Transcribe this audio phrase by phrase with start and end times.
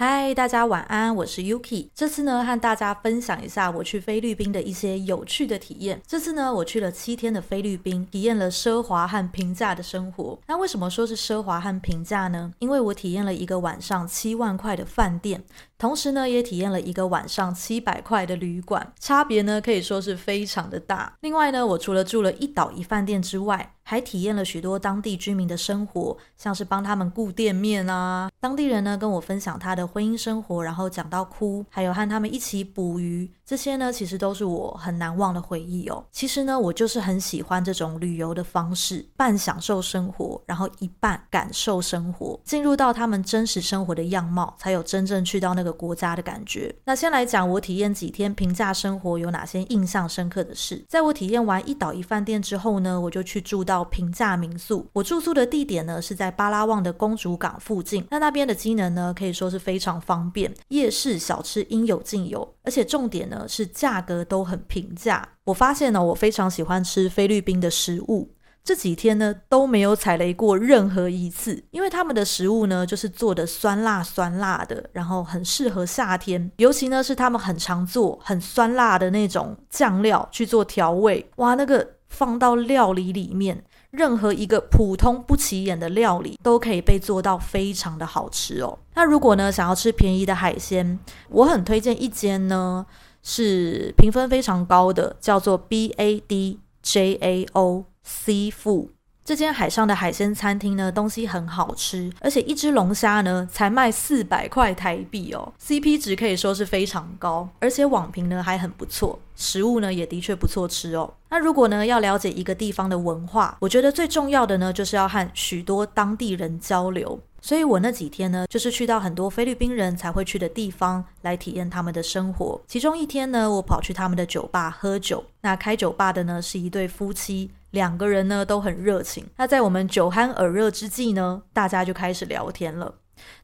[0.00, 1.88] 嗨，大家晚安，我是 Yuki。
[1.92, 6.00] 这次呢，和大家分享一下我去菲律宾的一些有趣的体验。
[6.06, 10.38] 这次呢，我去了七天的菲律宾，体验了奢华和平价的生活。
[10.46, 12.52] 那为什么说是奢华和平价呢？
[12.60, 15.42] 因为我体验了一个晚上七万块的饭店，
[15.76, 21.12] 同时呢，也体验了一个晚上七百块的旅馆，差别呢可以说是非常的大。
[21.22, 28.30] 另外呢，我除了住了一岛一饭店之外，还体验了许多当地居民的生活，像是帮他们顾店面啊。
[28.38, 36.04] 当地人呢跟我分享他的婚姻生活，然后讲到哭，还有和他们一起捕鱼，这些呢其实都是我很难忘的回忆哦。
[36.12, 46.74] 其实呢，我就是很喜欢这种旅游的方式，半享受生活，然后一半感受生活，进入到他们真实生活的样貌，才有真正去到那个国家的感觉。
[46.84, 50.84] 那先来讲我体验几天平价生活有哪些印象深刻的事。
[50.86, 53.78] 在我体验完一岛一饭店之后呢，我就去住到。
[53.90, 58.06] 平价民宿，我住宿的地点呢是在巴拉望的公主港附近。
[58.10, 65.28] 那那边的机能呢可以说是非常方便，夜市小吃应有尽有，而且重点呢是价格都很平价。
[65.44, 81.98] 我发现呢，我非常喜欢吃菲律宾的食物，这几天呢都没有踩雷过任何一次，因为他们的食物呢就是做的酸辣酸辣的，然后很适合夏天，尤其呢是他们很常做很酸辣的那种酱料去做调味，哇，那个。
[82.10, 88.78] 放到料理里面，任何一个普通不起眼的料理都可以被做到非常的好吃哦。
[88.94, 92.86] 那如果呢想要吃便宜的海鲜，我很推荐一间呢
[93.22, 98.88] 是评分非常高的，叫做 B A D J A O Seafood。
[99.24, 111.12] 这间海上的海鲜餐厅呢，东西很好吃，而且一只龙虾呢才卖四百块台币哦，CP 值可以说是非常高，而且网评呢还很不错，食物呢也的确不错吃哦。
[111.28, 117.20] 那如果呢要了解一个地方的文化，我觉得最重要的呢就是要和许多当地人交流。
[117.40, 122.60] 所以我那几天呢，就是去到很多菲律宾人才会去的地方来体验他们的生活。
[122.66, 125.24] 其中一天呢，我跑去他们的酒吧喝酒。
[125.40, 129.24] 那开酒吧的呢是一对夫妻，两个人呢都很热情。
[129.36, 132.94] 那在我们酒酣耳热之际呢，大家就开始聊天了。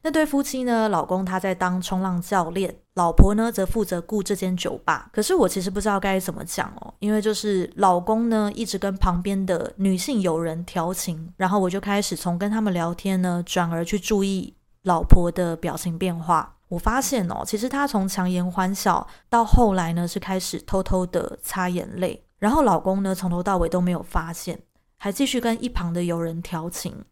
[0.01, 5.09] 那对夫妻呢，老公他在当冲浪教练，老婆呢则负责顾这间酒吧。
[5.11, 16.55] 可是我其实不知道该怎么讲哦，因为就是老公呢一直跟旁边的女性友人调情，然后我就开始从跟他们聊天呢，转而去注意老婆的表情变化。
[16.67, 24.59] 我发现哦，其实她从强颜欢笑到后来呢，是开始偷偷的擦眼泪，然后老公呢从头到尾都没有发现，
[24.97, 27.05] 还继续跟一旁的友人调情。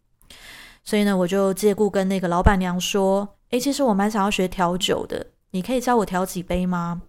[0.84, 7.02] 所以呢，我就借故跟那个老板娘说：“诶，其实我蛮想要学调酒的，你可以教我调几杯吗？”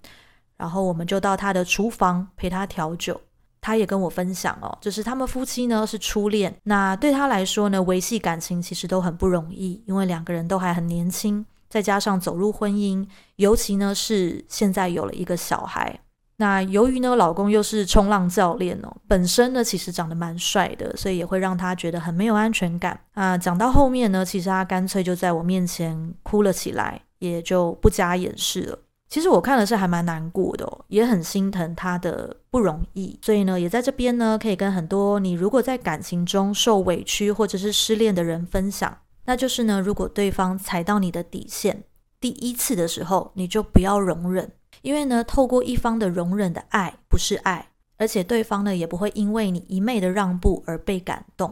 [0.57, 3.19] 然后我们就到他的厨房陪他调酒。
[3.59, 15.99] 他也跟我分享哦，就是他们夫妻呢是初恋，那对他来说呢，维系感情其实都很不容易，因为两个人都还很年轻，再加上走入婚姻，尤其呢是现在有了一个小孩。
[16.37, 23.37] 那由于呢，老公又是冲浪教练哦，本身呢其实长得蛮帅的，所以也会让他觉得很没有安全感啊。
[23.37, 28.79] 讲到后面呢，其实他干脆就在我面前哭了起来，也就不加掩饰了。
[29.07, 33.17] 其实我看的是还蛮难过的哦，也很心疼他的不容易。
[33.21, 41.83] 所以呢，也在这边呢，可以跟很多你如果在感情中受委屈或者是失恋的人分享，那就是呢，如果对方踩到你的底线，
[42.19, 44.51] 第一次的时候，你就不要容忍。
[44.85, 51.51] 因为呢，透过一方的容忍的爱不是爱，而且对方呢也不会因为你一昧的让步而被感动，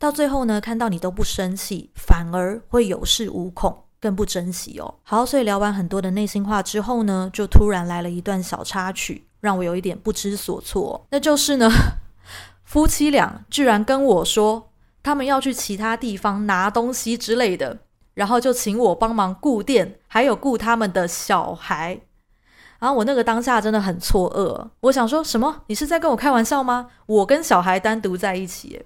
[0.00, 4.96] 到最后呢看到你都不生气，反而会有恃无恐，更不珍惜哦。
[5.04, 11.06] 好，所以聊完很多的内心话之后呢，就突然来了一段小插曲，让我有一点不知所措。
[11.10, 11.70] 那就是呢，
[12.66, 14.72] 夫妻俩居然跟我说
[15.04, 17.78] 他们要去其他地方拿东西之类的，
[18.14, 22.00] 然后就请我帮忙顾店，还有顾他们的小孩。
[22.82, 25.54] 然后我那个当下真的很错愕，我想说什么？
[25.68, 26.88] 你是在跟我开玩笑吗？
[27.06, 28.82] 我跟小孩单独在一起，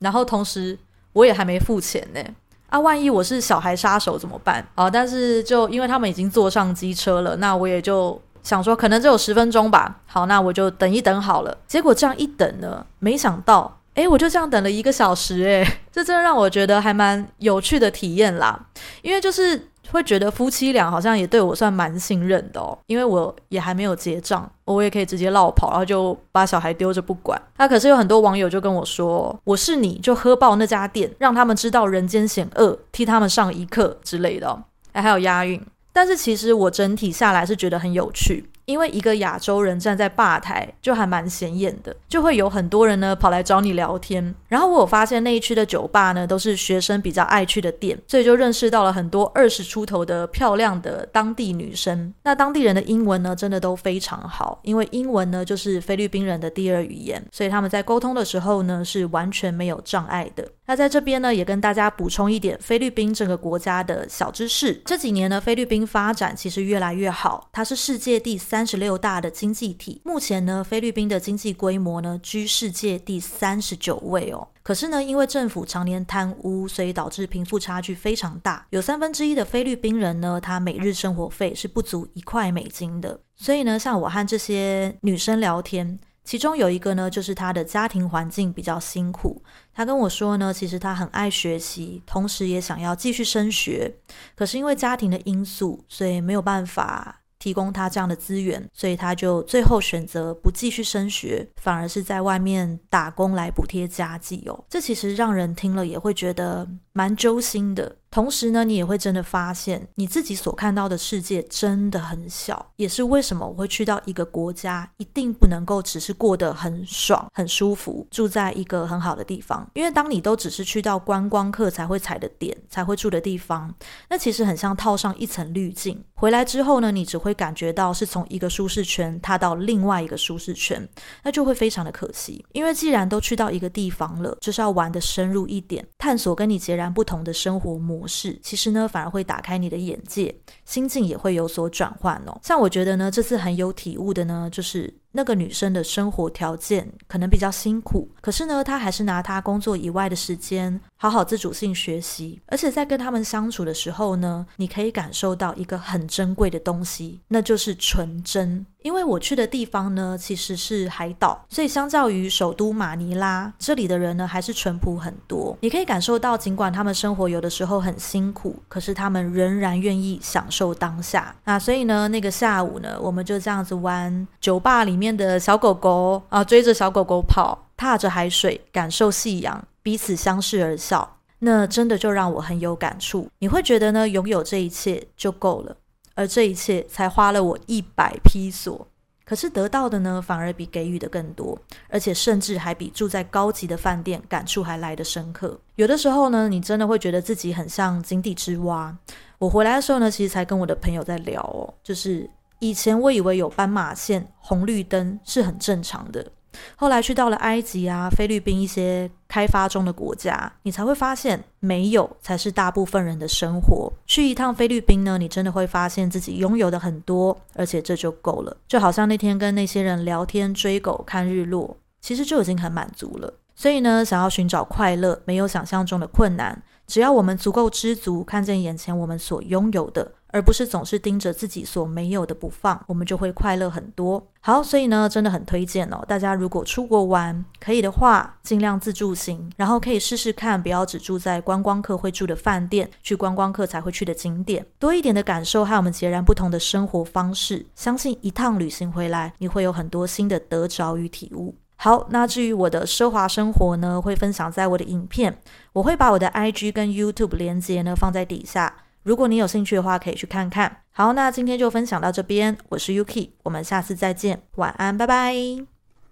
[0.00, 0.78] 然后同时
[1.14, 2.20] 我也还没付钱呢。
[2.68, 4.62] 啊，万一我是小孩杀手怎么办？
[4.74, 9.98] 啊，但是就因为他们已经坐上机车了，那我也就想说可能只有十分钟吧。
[10.04, 11.56] 好，那我就等一等好了。
[11.66, 18.66] 结果这样一等呢，没想到，诶，我就这样等了一个小时，诶， 这真的让我觉得还蛮有趣的体验啦，
[19.00, 19.68] 因为就是。
[19.90, 27.40] 会觉得夫妻俩好像也对我算蛮信任的哦，因为我也还没有结账，我也可以直接落跑，然后就把小孩丢着不管。
[27.56, 34.62] 那可是有很多网友就跟我说，我是你就喝爆那家店，让他们知道人间险恶，替他们上一课之类的。
[34.92, 35.60] 哎，还有押韵。
[35.92, 44.34] 但是其实我整体下来是觉得很有趣，因为一个亚洲人站在吧台就还蛮显眼的，就会有很多人呢跑来找你聊天。
[44.46, 52.12] 然后我有发现那一区的酒吧呢都是学生比较爱去的店，所以就认识到了很多二十出头的漂亮的当地女生。
[52.24, 60.46] 那当地人的英文呢真的都非常好，因为英文呢就是菲律宾人的第二语言，所以他们在沟通的时候呢是完全没有障碍的。
[60.68, 64.74] 那在这边呢也跟大家补充一点菲律宾整个国家的小知识。
[64.84, 70.02] 这几年呢菲律宾发展其实越来越好，它是世界第三十六大的经济体。
[70.04, 74.46] 目前呢菲律宾的经济规模呢居世界第三十九位哦。
[74.62, 78.66] 可是呢因为政府常年贪污，所以导致贫富差距非常大。
[78.68, 83.18] 有三分之一的菲律宾人呢他每日生活费是不足一块美金的。
[83.36, 85.98] 所以呢像我和这些女生聊天。
[86.28, 89.42] 其中有一个呢，就是他的家庭环境比较辛苦。
[89.72, 93.90] 他跟我说呢，其实他很爱学习，同时也想要继续升学，
[94.36, 104.64] 可是因为家庭的因素，所以没有办法提供他这样的资源，所以他就最后选择不继续升学，反而是在外面打工来补贴家计哦。
[104.68, 107.96] 这其实让人听了也会觉得蛮揪心的。
[108.10, 119.68] 同时呢，你也会真的发现你自己所看到的世界真的很小，也是为什么我会去到一个国家，一定不能够只是过得很爽、很舒服，住在一个很好的地方。
[119.74, 123.74] 因为当你都只是去到观光客才会踩的点、才会住的地方，
[124.08, 126.02] 那其实很像套上一层滤镜。
[126.14, 130.88] 回来之后呢，你只会感觉到是从一个舒适圈踏到另外一个舒适圈，
[131.22, 132.42] 那就会非常的可惜。
[132.52, 137.97] 因为既然都去到一个地方了，就是要玩的深入一点，探索跟你截然不同的生活模。
[137.98, 140.32] 模式其实呢，反而会打开你的眼界，
[140.64, 142.38] 心境也会有所转换哦。
[142.44, 144.94] 像我觉得呢，这次很有体悟的呢，就是。
[145.12, 158.66] 那个女生的生活条件可能比较辛苦，可是呢，她还是拿她工作以外的时间好好自主性学习，而且在跟他们相处的时候呢，你可以感受到一个很珍贵的东西，那就是纯真。
[158.82, 165.56] 因为我去的地方呢，其实是海岛，所以相较于首都马尼拉，这里的人呢还是淳朴很多。
[165.60, 171.34] 你可以感受到，尽管他们生活有的时候很辛苦，可是他们仍然愿意享受当下。
[171.44, 175.08] 那所以呢，那个下午呢，我们就这样子玩酒吧里面。
[175.18, 183.28] 的小狗狗啊，追着小狗狗跑，踏着海水，感受夕阳，彼此相视而笑，那真的就让我很有感触。
[183.40, 185.76] 你会觉得呢，拥有这一切就够了，
[186.14, 188.86] 而这一切才花了我一百披索，
[189.24, 191.58] 可是得到的呢，反而比给予的更多，
[191.88, 195.58] 而且甚至还比住在高级的饭店感触还来得深刻。
[195.74, 198.96] 有的时候呢，你真的会觉得自己很像井底之蛙。
[199.38, 202.30] 我回来的时候呢，其实才跟我的朋友在聊哦，就是。
[202.60, 206.32] 以前我以为有斑马线、红绿灯是很正常的，
[206.76, 213.92] 后来去到了埃及啊、菲律宾一些开发中的国家，你才会发现没有才是大部分人的生活。
[214.06, 218.56] 去一趟菲律宾呢，你真的会发现自己拥有的很多，而且这就够了。
[218.66, 223.32] 就好像那天跟那些人聊天、追狗、看日落，其实就已经很满足了。
[223.54, 226.62] 所以呢，想要寻找快乐，没有想象中的困难。
[226.86, 234.26] 只要我们足够知足，看见眼前我们所拥有的，而不是总是盯着自己所没有的不放，我们就会快乐很多。
[234.40, 236.04] 好，所以呢，真的很推荐哦。
[236.06, 247.66] 大家如果出国玩，可以的话，尽量自助行，然后可以试试看，不要只住在观光客会住的饭店，去观光客才会去的景点，多一点的感受还有我们截然不同的生活方式。
[247.74, 251.54] 相信一趟旅行回来，你会有很多新的得着与体悟。
[251.80, 255.38] 好，那至于我的奢华生活呢，会分享在我的影片，
[255.72, 258.74] 我会把我的 IG 跟 YouTube 连接呢放在底下，
[259.08, 260.82] 如果你有兴趣的话，可以去看看。
[260.90, 265.77] 好，那今天就分享到这边，我是 Yuki，我们下次再见，晚安，拜拜。